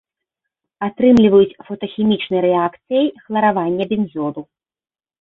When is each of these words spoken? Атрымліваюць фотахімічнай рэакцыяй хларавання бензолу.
Атрымліваюць 0.87 1.57
фотахімічнай 1.69 2.43
рэакцыяй 2.49 3.07
хларавання 3.23 3.83
бензолу. 3.97 4.41